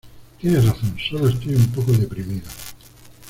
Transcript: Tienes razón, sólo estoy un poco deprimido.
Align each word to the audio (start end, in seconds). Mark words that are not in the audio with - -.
Tienes 0.39 0.65
razón, 0.65 0.95
sólo 1.07 1.29
estoy 1.29 1.53
un 1.53 1.67
poco 1.67 1.91
deprimido. 1.91 2.47